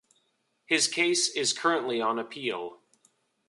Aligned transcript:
His 0.65 0.87
case 0.87 1.29
is 1.29 1.53
currently 1.53 2.01
on 2.01 2.17
appeal. 2.17 2.79